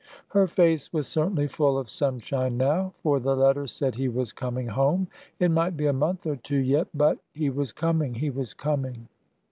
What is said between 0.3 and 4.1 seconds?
face was certainly full of sunshine now, for the letter said he